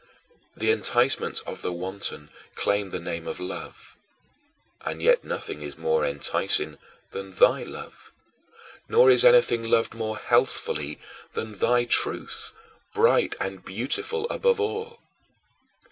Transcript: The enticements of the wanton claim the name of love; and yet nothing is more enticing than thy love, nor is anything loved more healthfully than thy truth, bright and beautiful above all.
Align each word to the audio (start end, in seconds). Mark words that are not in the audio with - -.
The 0.57 0.71
enticements 0.71 1.41
of 1.41 1.61
the 1.61 1.71
wanton 1.71 2.31
claim 2.55 2.89
the 2.89 2.99
name 2.99 3.27
of 3.27 3.39
love; 3.39 3.95
and 4.83 4.99
yet 4.99 5.23
nothing 5.23 5.61
is 5.61 5.77
more 5.77 6.03
enticing 6.07 6.79
than 7.11 7.35
thy 7.35 7.61
love, 7.61 8.11
nor 8.89 9.11
is 9.11 9.23
anything 9.23 9.63
loved 9.63 9.93
more 9.93 10.17
healthfully 10.17 10.97
than 11.33 11.53
thy 11.59 11.85
truth, 11.85 12.51
bright 12.95 13.35
and 13.39 13.63
beautiful 13.63 14.27
above 14.31 14.59
all. 14.59 15.01